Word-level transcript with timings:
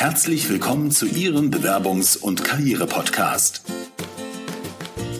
Herzlich 0.00 0.48
willkommen 0.48 0.92
zu 0.92 1.06
Ihrem 1.06 1.50
Bewerbungs- 1.50 2.16
und 2.16 2.44
Karriere-Podcast. 2.44 3.62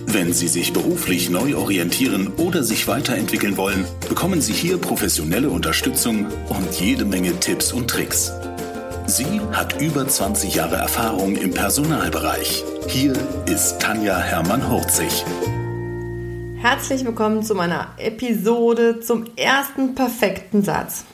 Wenn 0.06 0.32
Sie 0.32 0.46
sich 0.46 0.72
beruflich 0.72 1.30
neu 1.30 1.56
orientieren 1.56 2.28
oder 2.36 2.62
sich 2.62 2.86
weiterentwickeln 2.86 3.56
wollen, 3.56 3.84
bekommen 4.08 4.40
Sie 4.40 4.52
hier 4.52 4.78
professionelle 4.78 5.50
Unterstützung 5.50 6.26
und 6.48 6.80
jede 6.80 7.04
Menge 7.04 7.40
Tipps 7.40 7.72
und 7.72 7.90
Tricks. 7.90 8.30
Sie 9.06 9.40
hat 9.50 9.82
über 9.82 10.06
20 10.06 10.54
Jahre 10.54 10.76
Erfahrung 10.76 11.34
im 11.34 11.50
Personalbereich. 11.50 12.62
Hier 12.86 13.14
ist 13.46 13.80
Tanja 13.80 14.16
Hermann-Hurzig. 14.16 15.24
Herzlich 16.58 17.04
willkommen 17.04 17.42
zu 17.42 17.56
meiner 17.56 17.88
Episode 17.98 19.00
zum 19.00 19.24
ersten 19.34 19.96
perfekten 19.96 20.62
Satz. 20.62 21.04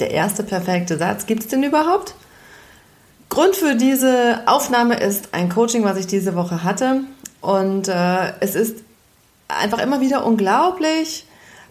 Der 0.00 0.10
erste 0.10 0.42
perfekte 0.42 0.98
Satz, 0.98 1.26
gibt 1.26 1.44
es 1.44 1.48
den 1.48 1.62
überhaupt? 1.62 2.16
Grund 3.38 3.54
für 3.54 3.76
diese 3.76 4.40
Aufnahme 4.46 4.98
ist 4.98 5.28
ein 5.30 5.48
Coaching, 5.48 5.84
was 5.84 5.96
ich 5.96 6.08
diese 6.08 6.34
Woche 6.34 6.64
hatte. 6.64 7.02
Und 7.40 7.86
äh, 7.86 8.32
es 8.40 8.56
ist 8.56 8.78
einfach 9.46 9.78
immer 9.78 10.00
wieder 10.00 10.26
unglaublich, 10.26 11.24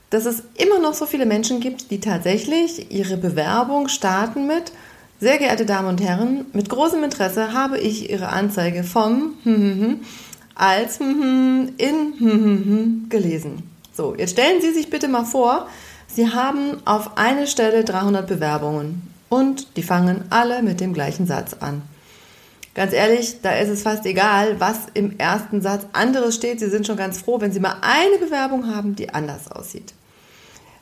dass 0.09 0.25
es 0.25 0.43
immer 0.55 0.79
noch 0.79 0.93
so 0.93 1.05
viele 1.05 1.25
Menschen 1.25 1.59
gibt, 1.59 1.91
die 1.91 1.99
tatsächlich 1.99 2.89
ihre 2.89 3.17
Bewerbung 3.17 3.89
starten 3.89 4.47
mit, 4.47 4.71
sehr 5.19 5.39
geehrte 5.39 5.65
Damen 5.65 5.89
und 5.89 6.01
Herren, 6.01 6.45
mit 6.53 6.69
großem 6.69 7.03
Interesse 7.03 7.51
habe 7.51 7.77
ich 7.77 8.09
Ihre 8.09 8.29
Anzeige 8.29 8.85
vom 8.85 9.33
als 10.55 10.99
in 11.01 11.73
gelesen. 13.09 13.63
So, 13.91 14.15
jetzt 14.17 14.31
stellen 14.31 14.61
Sie 14.61 14.71
sich 14.71 14.89
bitte 14.89 15.09
mal 15.09 15.25
vor, 15.25 15.67
Sie 16.07 16.29
haben 16.29 16.77
auf 16.85 17.17
eine 17.17 17.45
Stelle 17.45 17.83
300 17.83 18.25
Bewerbungen 18.25 19.16
und 19.29 19.77
die 19.77 19.83
fangen 19.83 20.25
alle 20.29 20.61
mit 20.61 20.79
dem 20.79 20.93
gleichen 20.93 21.27
Satz 21.27 21.55
an. 21.59 21.81
Ganz 22.77 22.93
ehrlich, 22.93 23.41
da 23.41 23.53
ist 23.53 23.69
es 23.69 23.81
fast 23.81 24.05
egal, 24.05 24.59
was 24.59 24.81
im 24.93 25.17
ersten 25.17 25.61
Satz 25.61 25.87
anderes 25.93 26.35
steht. 26.35 26.59
Sie 26.59 26.69
sind 26.69 26.85
schon 26.85 26.95
ganz 26.95 27.19
froh, 27.19 27.41
wenn 27.41 27.51
Sie 27.51 27.59
mal 27.59 27.77
eine 27.81 28.19
Bewerbung 28.19 28.73
haben, 28.73 28.95
die 28.95 29.09
anders 29.09 29.51
aussieht. 29.51 29.93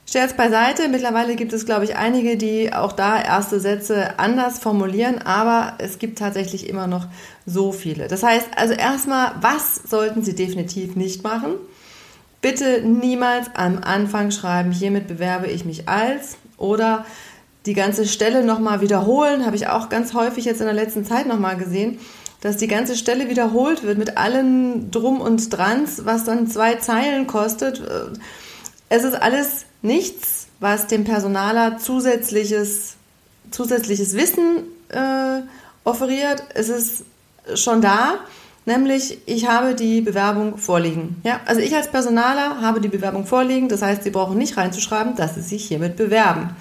Scherz 0.08 0.34
beiseite, 0.34 0.88
mittlerweile 0.88 1.36
gibt 1.36 1.52
es, 1.52 1.66
glaube 1.66 1.86
ich, 1.86 1.96
einige, 1.96 2.38
die 2.38 2.74
auch 2.74 2.92
da 2.92 3.20
erste 3.20 3.60
Sätze 3.60 4.20
anders 4.20 4.60
formulieren, 4.60 5.20
aber 5.20 5.74
es 5.80 5.98
gibt 5.98 6.20
tatsächlich 6.20 6.70
immer 6.70 6.86
noch 6.86 7.08
so 7.46 7.72
viele. 7.72 8.08
Das 8.08 8.22
heißt 8.22 8.50
also 8.56 8.74
erstmal, 8.74 9.32
was 9.42 9.76
sollten 9.76 10.22
Sie 10.22 10.36
definitiv 10.36 10.96
nicht 10.96 11.24
machen? 11.24 11.56
Bitte 12.42 12.82
niemals 12.84 13.48
am 13.56 13.80
Anfang 13.80 14.30
schreiben, 14.30 14.72
hiermit 14.72 15.08
bewerbe 15.08 15.48
ich 15.48 15.66
mich 15.66 15.90
als 15.90 16.38
oder 16.58 17.06
die 17.66 17.74
ganze 17.74 18.06
Stelle 18.06 18.44
nochmal 18.44 18.82
wiederholen, 18.82 19.46
habe 19.46 19.56
ich 19.56 19.68
auch 19.68 19.90
ganz 19.90 20.14
häufig 20.14 20.46
jetzt 20.46 20.60
in 20.60 20.66
der 20.66 20.76
letzten 20.76 21.06
Zeit 21.06 21.28
nochmal 21.28 21.58
gesehen, 21.58 22.00
dass 22.42 22.58
die 22.58 22.68
ganze 22.68 22.96
Stelle 22.96 23.30
wiederholt 23.30 23.84
wird 23.84 23.98
mit 23.98 24.18
allen 24.18 24.92
Drum 24.92 25.20
und 25.20 25.52
Drans, 25.52 26.06
was 26.06 26.26
dann 26.26 26.48
zwei 26.48 26.76
Zeilen 26.76 27.26
kostet. 27.26 27.82
Es 28.88 29.04
ist 29.04 29.16
alles 29.16 29.66
nichts, 29.82 30.48
was 30.60 30.88
dem 30.88 31.06
Personaler 31.06 31.80
zusätzliches, 31.80 32.96
zusätzliches 33.50 34.14
Wissen 34.16 34.64
äh, 34.90 35.42
offeriert. 35.84 36.44
Es 36.54 36.70
ist 36.70 37.06
schon 37.56 37.82
da, 37.82 38.20
nämlich 38.66 39.20
ich 39.26 39.48
habe 39.48 39.74
die 39.74 40.02
Bewerbung 40.02 40.58
vorliegen. 40.58 41.22
Ja, 41.24 41.40
also 41.46 41.62
ich 41.62 41.76
als 41.76 41.90
Personaler 41.90 42.62
habe 42.62 42.80
die 42.80 42.90
Bewerbung 42.90 43.26
vorliegen, 43.26 43.70
das 43.70 43.82
heißt, 43.82 44.04
Sie 44.04 44.12
brauchen 44.12 44.38
nicht 44.38 44.56
reinzuschreiben, 44.56 45.16
dass 45.16 45.36
Sie 45.36 45.42
sich 45.42 45.66
hiermit 45.66 45.96
bewerben. 45.96 46.56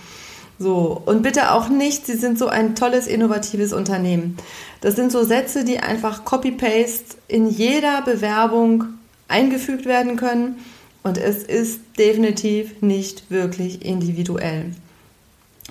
So, 0.59 1.03
und 1.05 1.23
bitte 1.23 1.53
auch 1.53 1.69
nicht, 1.69 2.07
Sie 2.07 2.17
sind 2.17 2.39
so 2.39 2.47
ein 2.47 2.75
tolles, 2.75 3.07
innovatives 3.07 3.73
Unternehmen. 3.73 4.37
Das 4.81 4.95
sind 4.97 5.11
so 5.11 5.25
Sätze, 5.25 5.65
die 5.65 5.81
einfach 5.81 6.25
copy-paste 6.25 7.17
in 7.27 7.49
jeder 7.49 8.03
Bewerbung 8.03 8.85
eingefügt 9.29 9.85
werden 9.87 10.17
können 10.17 10.59
und 11.03 11.19
es 11.19 11.43
ist 11.43 11.81
definitiv 11.99 12.83
nicht 12.83 13.31
wirklich 13.31 13.85
individuell. 13.85 14.73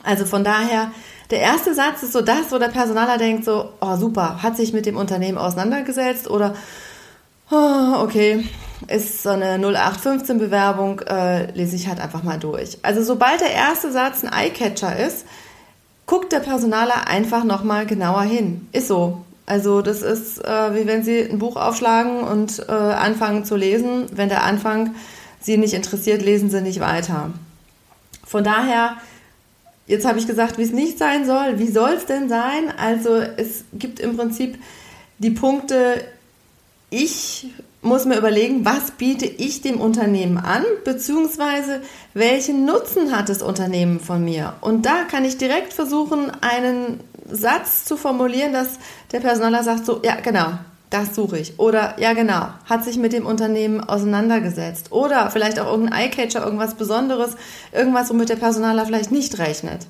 Also 0.04 0.26
von 0.26 0.44
daher, 0.44 0.92
der 1.32 1.40
erste 1.40 1.74
Satz 1.74 2.04
ist 2.04 2.14
so 2.14 2.22
das, 2.22 2.52
wo 2.52 2.58
der 2.58 2.68
Personaler 2.68 3.18
denkt 3.18 3.46
so, 3.46 3.70
oh 3.80 3.96
super, 3.96 4.44
hat 4.44 4.58
sich 4.58 4.74
mit 4.74 4.86
dem 4.86 4.98
Unternehmen 4.98 5.38
auseinandergesetzt 5.38 6.30
oder 6.30 6.56
oh, 7.52 8.02
okay, 8.02 8.46
ist 8.88 9.24
so 9.24 9.30
eine 9.30 9.58
0815 9.58 10.38
Bewerbung, 10.38 11.00
äh, 11.02 11.52
lese 11.52 11.76
ich 11.76 11.88
halt 11.88 12.00
einfach 12.00 12.24
mal 12.24 12.40
durch. 12.40 12.78
Also 12.82 13.04
sobald 13.04 13.42
der 13.42 13.52
erste 13.52 13.92
Satz 13.92 14.24
ein 14.24 14.32
Eyecatcher 14.32 14.98
ist, 14.98 15.26
guckt 16.06 16.32
der 16.32 16.40
Personaler 16.40 17.08
einfach 17.08 17.44
nochmal 17.44 17.86
genauer 17.86 18.24
hin. 18.24 18.68
Ist 18.72 18.88
so. 18.88 19.24
Also 19.46 19.82
das 19.82 20.02
ist 20.02 20.44
äh, 20.44 20.76
wie 20.76 20.88
wenn 20.88 21.04
Sie 21.04 21.20
ein 21.22 21.40
Buch 21.40 21.58
aufschlagen 21.58 22.22
und 22.22 22.60
äh, 22.68 22.72
anfangen 22.72 23.46
zu 23.46 23.56
lesen. 23.56 24.06
Wenn 24.14 24.30
der 24.30 24.44
Anfang 24.44 24.96
Sie 25.42 25.58
nicht 25.58 25.74
interessiert, 25.74 26.22
lesen 26.22 26.50
Sie 26.50 26.62
nicht 26.62 26.80
weiter. 26.80 27.32
Von 28.26 28.44
daher, 28.44 28.96
jetzt 29.86 30.06
habe 30.06 30.18
ich 30.18 30.28
gesagt, 30.28 30.58
wie 30.58 30.64
es 30.64 30.72
nicht 30.72 30.98
sein 30.98 31.26
soll. 31.26 31.60
Wie 31.60 31.68
soll 31.68 31.92
es 31.92 32.06
denn 32.06 32.30
sein? 32.30 32.74
Also 32.78 33.16
es 33.16 33.66
gibt 33.74 34.00
im 34.00 34.16
Prinzip 34.16 34.58
die 35.20 35.32
Punkte, 35.32 36.04
ich 36.94 37.48
muss 37.82 38.06
mir 38.06 38.18
überlegen, 38.18 38.64
was 38.66 38.92
biete 38.92 39.26
ich 39.26 39.62
dem 39.62 39.82
Unternehmen 39.82 40.38
an, 40.38 40.64
beziehungsweise 40.86 41.82
welchen 42.14 42.66
Nutzen 42.66 43.16
hat 43.16 43.30
das 43.30 43.42
Unternehmen 43.42 44.00
von 44.00 44.24
mir. 44.24 44.54
Und 44.62 44.86
da 44.86 45.04
kann 45.10 45.26
ich 45.26 45.38
direkt 45.38 45.74
versuchen, 45.74 46.32
einen 46.42 47.00
Satz 47.30 47.86
zu 47.86 47.98
formulieren, 47.98 48.54
dass 48.54 48.78
der 49.12 49.22
Personaler 49.22 49.64
sagt, 49.64 49.86
so, 49.86 50.02
ja, 50.04 50.16
genau, 50.22 50.54
das 50.92 51.16
suche 51.16 51.40
ich. 51.40 51.60
Oder, 51.60 52.00
ja, 52.00 52.14
genau, 52.14 52.50
hat 52.66 52.86
sich 52.86 52.98
mit 52.98 53.12
dem 53.12 53.26
Unternehmen 53.26 53.82
auseinandergesetzt. 53.82 54.92
Oder 54.92 55.32
vielleicht 55.32 55.60
auch 55.60 55.72
irgendein 55.72 56.00
Eyecatcher, 56.00 56.46
irgendwas 56.46 56.76
Besonderes, 56.76 57.36
irgendwas, 57.72 58.12
womit 58.12 58.30
der 58.30 58.36
Personaler 58.36 58.86
vielleicht 58.86 59.12
nicht 59.12 59.40
rechnet. 59.40 59.88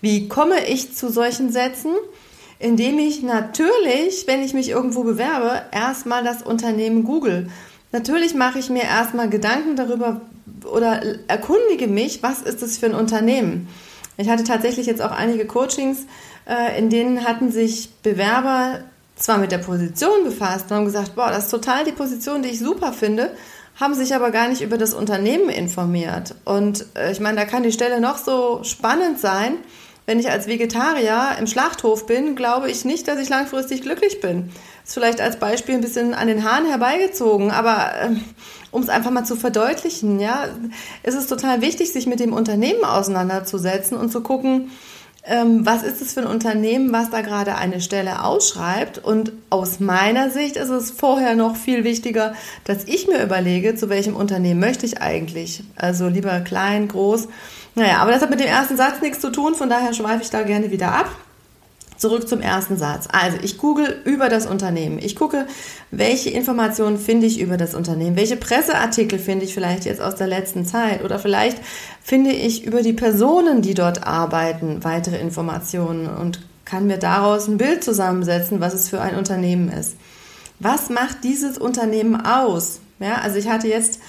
Wie 0.00 0.28
komme 0.28 0.66
ich 0.66 0.96
zu 0.96 1.08
solchen 1.08 1.52
Sätzen? 1.52 1.92
Indem 2.62 2.98
ich 3.00 3.22
natürlich, 3.22 4.26
wenn 4.28 4.40
ich 4.40 4.54
mich 4.54 4.70
irgendwo 4.70 5.02
bewerbe, 5.02 5.62
erstmal 5.72 6.22
das 6.22 6.42
Unternehmen 6.42 7.02
google. 7.02 7.48
Natürlich 7.90 8.34
mache 8.34 8.60
ich 8.60 8.70
mir 8.70 8.84
erstmal 8.84 9.28
Gedanken 9.28 9.74
darüber 9.74 10.20
oder 10.64 11.02
erkundige 11.26 11.88
mich, 11.88 12.22
was 12.22 12.40
ist 12.40 12.62
das 12.62 12.78
für 12.78 12.86
ein 12.86 12.94
Unternehmen. 12.94 13.68
Ich 14.16 14.28
hatte 14.28 14.44
tatsächlich 14.44 14.86
jetzt 14.86 15.02
auch 15.02 15.10
einige 15.10 15.44
Coachings, 15.44 16.06
äh, 16.48 16.78
in 16.78 16.88
denen 16.88 17.24
hatten 17.24 17.50
sich 17.50 17.90
Bewerber 18.04 18.78
zwar 19.16 19.38
mit 19.38 19.50
der 19.50 19.58
Position 19.58 20.22
befasst 20.24 20.70
und 20.70 20.76
haben 20.76 20.84
gesagt, 20.84 21.16
boah, 21.16 21.30
das 21.30 21.44
ist 21.44 21.50
total 21.50 21.84
die 21.84 21.92
Position, 21.92 22.42
die 22.42 22.50
ich 22.50 22.60
super 22.60 22.92
finde, 22.92 23.32
haben 23.80 23.94
sich 23.94 24.14
aber 24.14 24.30
gar 24.30 24.46
nicht 24.46 24.62
über 24.62 24.78
das 24.78 24.94
Unternehmen 24.94 25.48
informiert. 25.48 26.36
Und 26.44 26.86
äh, 26.94 27.10
ich 27.10 27.18
meine, 27.18 27.38
da 27.38 27.44
kann 27.44 27.64
die 27.64 27.72
Stelle 27.72 28.00
noch 28.00 28.18
so 28.18 28.62
spannend 28.62 29.18
sein 29.18 29.54
wenn 30.06 30.18
ich 30.18 30.30
als 30.30 30.46
Vegetarier 30.46 31.36
im 31.38 31.46
Schlachthof 31.46 32.06
bin, 32.06 32.34
glaube 32.34 32.70
ich 32.70 32.84
nicht, 32.84 33.06
dass 33.08 33.20
ich 33.20 33.28
langfristig 33.28 33.82
glücklich 33.82 34.20
bin. 34.20 34.50
Das 34.80 34.90
ist 34.90 34.94
vielleicht 34.94 35.20
als 35.20 35.38
Beispiel 35.38 35.76
ein 35.76 35.80
bisschen 35.80 36.14
an 36.14 36.26
den 36.26 36.44
Haaren 36.44 36.66
herbeigezogen, 36.66 37.50
aber 37.50 37.92
äh, 38.00 38.10
um 38.72 38.82
es 38.82 38.88
einfach 38.88 39.10
mal 39.10 39.24
zu 39.24 39.36
verdeutlichen, 39.36 40.18
ja, 40.18 40.48
ist 41.02 41.14
es 41.14 41.28
total 41.28 41.60
wichtig, 41.60 41.92
sich 41.92 42.06
mit 42.06 42.20
dem 42.20 42.32
Unternehmen 42.32 42.84
auseinanderzusetzen 42.84 43.96
und 43.96 44.10
zu 44.10 44.22
gucken, 44.22 44.70
ähm, 45.24 45.64
was 45.64 45.84
ist 45.84 46.02
es 46.02 46.14
für 46.14 46.20
ein 46.20 46.26
Unternehmen, 46.26 46.92
was 46.92 47.10
da 47.10 47.20
gerade 47.20 47.54
eine 47.54 47.80
Stelle 47.80 48.24
ausschreibt. 48.24 48.98
Und 48.98 49.32
aus 49.50 49.78
meiner 49.78 50.30
Sicht 50.30 50.56
ist 50.56 50.70
es 50.70 50.90
vorher 50.90 51.36
noch 51.36 51.54
viel 51.54 51.84
wichtiger, 51.84 52.34
dass 52.64 52.84
ich 52.84 53.06
mir 53.06 53.22
überlege, 53.22 53.76
zu 53.76 53.88
welchem 53.88 54.16
Unternehmen 54.16 54.58
möchte 54.58 54.84
ich 54.84 55.00
eigentlich. 55.00 55.62
Also 55.76 56.08
lieber 56.08 56.40
klein, 56.40 56.88
groß 56.88 57.28
naja, 57.74 57.98
aber 57.98 58.10
das 58.10 58.22
hat 58.22 58.30
mit 58.30 58.40
dem 58.40 58.46
ersten 58.46 58.76
Satz 58.76 59.00
nichts 59.00 59.20
zu 59.20 59.30
tun, 59.30 59.54
von 59.54 59.68
daher 59.68 59.94
schweife 59.94 60.22
ich 60.22 60.30
da 60.30 60.42
gerne 60.42 60.70
wieder 60.70 60.92
ab. 60.92 61.10
Zurück 61.96 62.28
zum 62.28 62.40
ersten 62.40 62.76
Satz. 62.76 63.06
Also 63.12 63.38
ich 63.42 63.58
google 63.58 64.02
über 64.04 64.28
das 64.28 64.46
Unternehmen. 64.46 64.98
Ich 64.98 65.14
gucke, 65.14 65.46
welche 65.92 66.30
Informationen 66.30 66.98
finde 66.98 67.28
ich 67.28 67.38
über 67.38 67.56
das 67.56 67.76
Unternehmen. 67.76 68.16
Welche 68.16 68.36
Presseartikel 68.36 69.20
finde 69.20 69.44
ich 69.44 69.54
vielleicht 69.54 69.84
jetzt 69.84 70.00
aus 70.00 70.16
der 70.16 70.26
letzten 70.26 70.66
Zeit. 70.66 71.04
Oder 71.04 71.20
vielleicht 71.20 71.58
finde 72.02 72.32
ich 72.32 72.64
über 72.64 72.82
die 72.82 72.92
Personen, 72.92 73.62
die 73.62 73.74
dort 73.74 74.04
arbeiten, 74.04 74.82
weitere 74.82 75.20
Informationen 75.20 76.08
und 76.08 76.40
kann 76.64 76.88
mir 76.88 76.98
daraus 76.98 77.46
ein 77.46 77.58
Bild 77.58 77.84
zusammensetzen, 77.84 78.60
was 78.60 78.74
es 78.74 78.88
für 78.88 79.00
ein 79.00 79.14
Unternehmen 79.14 79.68
ist. 79.68 79.94
Was 80.58 80.90
macht 80.90 81.22
dieses 81.22 81.56
Unternehmen 81.56 82.24
aus? 82.26 82.80
Ja, 82.98 83.16
also 83.16 83.36
ich 83.36 83.48
hatte 83.48 83.68
jetzt 83.68 84.00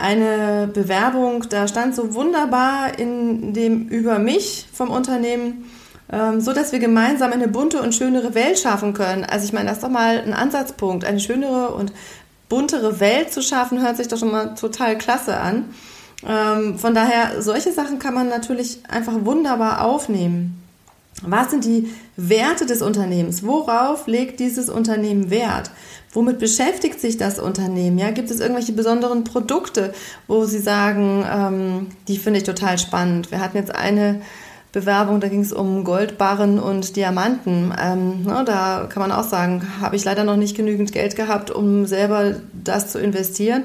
eine 0.00 0.68
Bewerbung, 0.72 1.44
da 1.48 1.68
stand 1.68 1.94
so 1.94 2.14
wunderbar 2.14 2.98
in 2.98 3.52
dem 3.52 3.88
über 3.88 4.18
mich 4.18 4.66
vom 4.72 4.90
Unternehmen, 4.90 5.70
ähm, 6.12 6.40
so 6.40 6.52
dass 6.52 6.72
wir 6.72 6.78
gemeinsam 6.78 7.32
eine 7.32 7.48
bunte 7.48 7.80
und 7.80 7.94
schönere 7.94 8.34
Welt 8.34 8.58
schaffen 8.58 8.94
können. 8.94 9.24
Also 9.24 9.44
ich 9.44 9.52
meine, 9.52 9.68
das 9.68 9.78
ist 9.78 9.84
doch 9.84 9.90
mal 9.90 10.18
ein 10.18 10.32
Ansatzpunkt, 10.32 11.04
eine 11.04 11.20
schönere 11.20 11.70
und 11.74 11.92
buntere 12.48 13.00
Welt 13.00 13.32
zu 13.32 13.42
schaffen, 13.42 13.80
hört 13.82 13.96
sich 13.96 14.08
doch 14.08 14.18
schon 14.18 14.32
mal 14.32 14.54
total 14.54 14.98
klasse 14.98 15.36
an. 15.38 15.66
Ähm, 16.26 16.78
von 16.78 16.94
daher, 16.94 17.40
solche 17.40 17.72
Sachen 17.72 17.98
kann 17.98 18.14
man 18.14 18.28
natürlich 18.28 18.80
einfach 18.88 19.14
wunderbar 19.20 19.84
aufnehmen. 19.84 20.59
Was 21.22 21.50
sind 21.50 21.64
die 21.64 21.88
Werte 22.16 22.66
des 22.66 22.82
Unternehmens? 22.82 23.44
Worauf 23.44 24.06
legt 24.06 24.40
dieses 24.40 24.70
Unternehmen 24.70 25.30
Wert? 25.30 25.70
Womit 26.12 26.38
beschäftigt 26.38 27.00
sich 27.00 27.18
das 27.18 27.38
Unternehmen? 27.38 27.98
Ja, 27.98 28.10
gibt 28.10 28.30
es 28.30 28.40
irgendwelche 28.40 28.72
besonderen 28.72 29.24
Produkte, 29.24 29.92
wo 30.26 30.44
Sie 30.44 30.58
sagen, 30.58 31.24
ähm, 31.30 31.86
die 32.08 32.16
finde 32.16 32.38
ich 32.38 32.44
total 32.44 32.78
spannend? 32.78 33.30
Wir 33.30 33.40
hatten 33.40 33.56
jetzt 33.56 33.74
eine 33.74 34.20
Bewerbung, 34.72 35.20
da 35.20 35.28
ging 35.28 35.40
es 35.40 35.52
um 35.52 35.84
Goldbarren 35.84 36.58
und 36.58 36.96
Diamanten. 36.96 37.74
Ähm, 37.80 38.22
ne, 38.22 38.44
da 38.46 38.88
kann 38.88 39.00
man 39.00 39.12
auch 39.12 39.24
sagen, 39.24 39.62
habe 39.80 39.96
ich 39.96 40.04
leider 40.04 40.24
noch 40.24 40.36
nicht 40.36 40.56
genügend 40.56 40.92
Geld 40.92 41.16
gehabt, 41.16 41.50
um 41.50 41.86
selber 41.86 42.36
das 42.52 42.88
zu 42.90 42.98
investieren. 42.98 43.64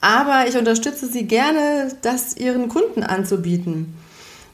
Aber 0.00 0.46
ich 0.48 0.56
unterstütze 0.56 1.06
Sie 1.06 1.24
gerne, 1.24 1.88
das 2.02 2.36
Ihren 2.36 2.68
Kunden 2.68 3.02
anzubieten. 3.02 3.94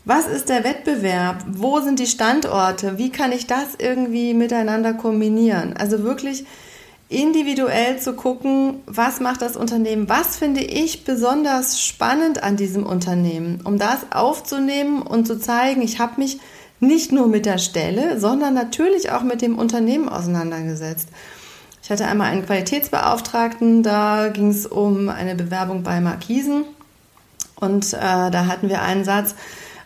Was 0.04 0.26
ist 0.26 0.48
der 0.48 0.64
Wettbewerb? 0.64 1.44
Wo 1.46 1.78
sind 1.80 2.00
die 2.00 2.08
Standorte? 2.08 2.98
Wie 2.98 3.10
kann 3.10 3.30
ich 3.30 3.46
das 3.46 3.76
irgendwie 3.78 4.34
miteinander 4.34 4.94
kombinieren? 4.94 5.74
Also 5.76 6.02
wirklich 6.02 6.44
individuell 7.08 8.00
zu 8.00 8.14
gucken, 8.14 8.80
was 8.86 9.20
macht 9.20 9.42
das 9.42 9.56
Unternehmen, 9.56 10.08
was 10.08 10.36
finde 10.36 10.62
ich 10.62 11.04
besonders 11.04 11.80
spannend 11.80 12.42
an 12.42 12.56
diesem 12.56 12.84
Unternehmen, 12.84 13.60
um 13.64 13.78
das 13.78 13.98
aufzunehmen 14.10 15.02
und 15.02 15.26
zu 15.26 15.38
zeigen, 15.38 15.82
ich 15.82 16.00
habe 16.00 16.20
mich 16.20 16.40
nicht 16.80 17.12
nur 17.12 17.28
mit 17.28 17.46
der 17.46 17.58
Stelle, 17.58 18.18
sondern 18.18 18.54
natürlich 18.54 19.12
auch 19.12 19.22
mit 19.22 19.42
dem 19.42 19.58
Unternehmen 19.58 20.08
auseinandergesetzt. 20.08 21.08
Ich 21.82 21.90
hatte 21.90 22.06
einmal 22.06 22.30
einen 22.30 22.46
Qualitätsbeauftragten, 22.46 23.82
da 23.82 24.28
ging 24.28 24.48
es 24.48 24.66
um 24.66 25.08
eine 25.08 25.34
Bewerbung 25.34 25.82
bei 25.82 26.00
Markisen 26.00 26.64
und 27.56 27.92
äh, 27.92 27.98
da 28.30 28.46
hatten 28.46 28.68
wir 28.68 28.82
einen 28.82 29.04
Satz, 29.04 29.34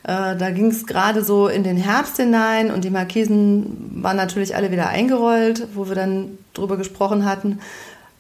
äh, 0.07 0.37
da 0.37 0.51
ging 0.51 0.71
es 0.71 0.87
gerade 0.87 1.25
so 1.25 1.49
in 1.49 1.65
den 1.65 1.77
Herbst 1.77 2.17
hinein 2.17 2.71
und 2.71 2.85
die 2.85 2.91
Markisen 2.91 3.91
waren 4.03 4.17
natürlich 4.17 4.55
alle 4.55 4.71
wieder 4.71 4.89
eingerollt, 4.89 5.67
wo 5.75 5.89
wir 5.89 5.97
dann 5.97 6.39
drüber 6.55 6.77
gesprochen 6.77 7.25
hatten, 7.25 7.59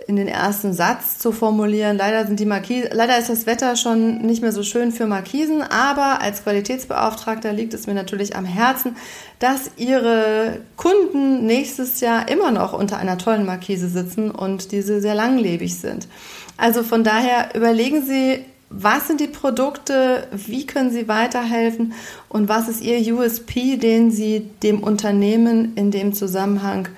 in 0.09 0.17
den 0.17 0.27
ersten 0.27 0.73
Satz 0.73 1.19
zu 1.19 1.31
formulieren. 1.31 1.97
Leider 1.97 2.27
sind 2.27 2.41
die 2.41 2.45
Markisen, 2.45 2.91
leider 2.93 3.17
ist 3.19 3.29
das 3.29 3.47
Wetter 3.47 3.77
schon 3.77 4.19
nicht 4.19 4.43
mehr 4.43 4.51
so 4.51 4.65
schön 4.65 4.91
für 4.91 5.07
Markisen, 5.07 5.63
aber 5.63 6.21
als 6.23 6.43
Qualitätsbeauftragter 6.43 7.53
liegt 7.53 7.73
es 7.73 7.87
mir 7.87 7.95
natürlich 7.95 8.35
am 8.35 8.47
Herzen, 8.47 8.97
dass 9.39 9.71
Ihre 9.77 10.59
Kunden 10.77 11.47
nächstes 11.47 12.01
Jahr 12.01 12.29
immer 12.29 12.51
noch 12.51 12.73
unter 12.73 12.97
einer 12.97 13.17
tollen 13.17 13.47
Markise 13.47 13.89
sitzen 13.89 14.33
und 14.33 14.73
diese 14.73 15.01
sehr 15.01 15.15
langlebig 15.15 15.79
sind. 15.79 16.09
Also 16.57 16.83
von 16.83 17.05
daher 17.05 17.55
überlegen 17.55 18.05
Sie 18.05 18.45
was 18.69 19.07
sind 19.07 19.21
die 19.21 19.29
Produkte, 19.29 20.27
wie 20.33 20.67
können 20.67 20.91
sie 20.91 21.09
weiterhelfen 21.09 21.95
und 22.29 22.49
was 22.49 22.69
ist 22.69 22.83
ihr 22.83 23.15
USP, 23.15 23.77
den 23.77 24.11
sie 24.11 24.51
dem 24.63 24.83
Unternehmen 24.83 25.75
in 25.77 25.91
dem 25.91 26.13
Zusammenhang 26.13 26.89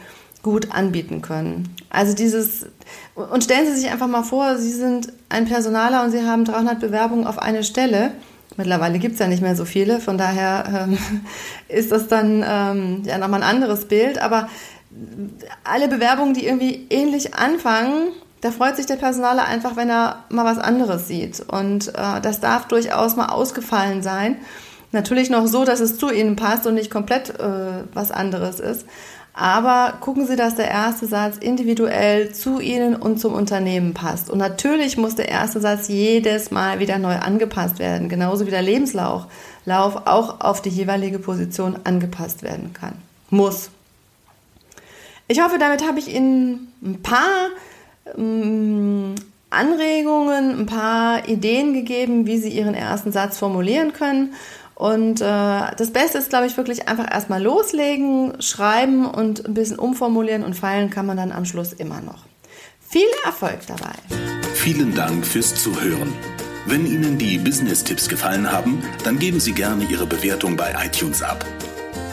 gut 0.43 0.73
anbieten 0.73 1.21
können. 1.21 1.75
Also 1.91 2.15
dieses, 2.15 2.67
und 3.15 3.45
stellen 3.45 3.67
Sie 3.67 3.81
sich 3.81 3.91
einfach 3.91 4.07
mal 4.07 4.23
vor, 4.23 4.57
Sie 4.57 4.73
sind 4.73 5.13
ein 5.29 5.47
Personaler 5.47 6.05
und 6.05 6.11
Sie 6.11 6.23
haben 6.23 6.45
300 6.45 6.81
Bewerbungen 6.81 7.27
auf 7.27 7.39
eine 7.39 7.65
Stelle. 7.65 8.13
Mittlerweile 8.57 8.99
gibt 8.99 9.15
es 9.15 9.21
ja 9.21 9.29
nicht 9.29 9.43
mehr 9.43 9.57
so 9.57 9.65
viele, 9.65 10.01
von 10.01 10.17
daher 10.17 10.87
ähm, 10.89 10.99
ist 11.69 11.93
das 11.93 12.09
dann 12.09 12.45
ähm, 12.47 13.03
ja 13.05 13.19
nochmal 13.19 13.43
ein 13.43 13.49
anderes 13.49 13.87
Bild. 13.87 14.19
Aber 14.19 14.49
alle 15.65 15.89
Bewerbungen, 15.89 16.35
die 16.35 16.47
irgendwie 16.47 16.87
ähnlich 16.89 17.35
anfangen, 17.35 18.09
da 18.41 18.51
freut 18.51 18.77
sich 18.77 18.87
der 18.87 18.97
Personaler 18.97 19.47
einfach, 19.47 19.77
wenn 19.77 19.91
er 19.91 20.25
mal 20.29 20.45
was 20.45 20.59
anderes 20.59 21.09
sieht. 21.09 21.41
Und 21.41 21.89
äh, 21.89 22.21
das 22.23 22.41
darf 22.41 22.69
durchaus 22.69 23.17
mal 23.17 23.27
ausgefallen 23.27 24.03
sein. 24.03 24.37
Natürlich 24.93 25.29
noch 25.29 25.47
so, 25.47 25.65
dass 25.65 25.81
es 25.81 25.99
zu 25.99 26.11
Ihnen 26.11 26.37
passt 26.37 26.67
und 26.67 26.75
nicht 26.75 26.91
komplett 26.91 27.39
äh, 27.39 27.85
was 27.93 28.11
anderes 28.11 28.61
ist. 28.61 28.87
Aber 29.35 29.99
gucken 30.01 30.27
Sie, 30.27 30.35
dass 30.35 30.57
der 30.57 30.69
erste 30.69 31.07
Satz 31.07 31.37
individuell 31.37 32.33
zu 32.33 32.59
Ihnen 32.59 32.97
und 32.97 33.21
zum 33.21 33.35
Unternehmen 33.35 33.95
passt. 33.95 34.31
Und 34.31 34.39
natürlich 34.39 34.97
muss 34.97 35.15
der 35.15 35.29
erste 35.29 35.61
Satz 35.61 35.87
jedes 35.87 36.51
Mal 36.51 36.81
wieder 36.81 36.99
neu 36.99 37.17
angepasst 37.17 37.79
werden, 37.79 38.09
genauso 38.09 38.47
wie 38.47 38.51
der 38.51 38.63
Lebenslauf 38.63 39.27
Lauf 39.69 40.07
auch 40.07 40.41
auf 40.41 40.63
die 40.63 40.71
jeweilige 40.71 41.19
Position 41.19 41.79
angepasst 41.85 42.43
werden 42.43 42.73
kann. 42.73 42.95
Muss. 43.29 43.71
Ich 45.29 45.43
hoffe, 45.43 45.59
damit 45.59 45.87
habe 45.87 45.99
ich 45.99 46.09
Ihnen 46.13 46.73
ein 46.83 47.03
paar 47.03 47.51
ähm, 48.17 49.15
Anregungen, 49.51 50.61
ein 50.61 50.67
paar 50.67 51.29
Ideen 51.29 51.73
gegeben, 51.75 52.27
wie 52.27 52.39
Sie 52.39 52.51
Ihren 52.51 52.75
ersten 52.75 53.13
Satz 53.13 53.39
formulieren 53.39 53.93
können. 53.93 54.35
Und 54.75 55.21
äh, 55.21 55.25
das 55.25 55.93
Beste 55.93 56.19
ist, 56.19 56.31
glaube 56.31 56.47
ich, 56.47 56.57
wirklich 56.57 56.87
einfach 56.87 57.11
erstmal 57.11 57.43
loslegen, 57.43 58.41
schreiben 58.41 59.07
und 59.07 59.45
ein 59.45 59.55
bisschen 59.55 59.79
umformulieren 59.79 60.45
und 60.45 60.55
feilen 60.55 60.91
kann 60.91 61.05
man 61.05 61.17
dann 61.17 61.33
am 61.33 61.45
Schluss 61.45 61.73
immer 61.73 62.01
noch. 62.01 62.27
Viel 62.81 63.09
Erfolg 63.25 63.59
dabei! 63.67 63.95
Vielen 64.55 64.95
Dank 64.95 65.27
fürs 65.27 65.55
Zuhören. 65.55 66.13
Wenn 66.67 66.87
Ihnen 66.87 67.19
die 67.19 67.39
Business-Tipps 67.39 68.09
gefallen 68.09 68.53
haben, 68.53 68.83
dann 69.03 69.19
geben 69.19 69.41
Sie 69.41 69.53
gerne 69.53 69.85
Ihre 69.85 70.07
Bewertung 70.07 70.57
bei 70.57 70.75
iTunes 70.85 71.23
ab. 71.23 71.45